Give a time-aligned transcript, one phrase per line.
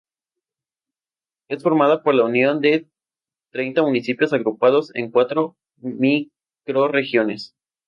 [1.47, 2.89] Es formada por la unión de
[3.51, 7.53] treinta municipios agrupados en cuatro microrregiones.